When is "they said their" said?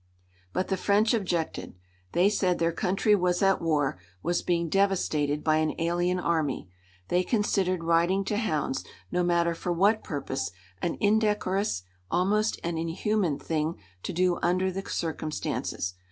2.13-2.71